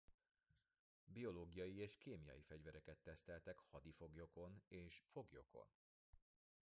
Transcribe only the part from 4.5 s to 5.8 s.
és foglyokon.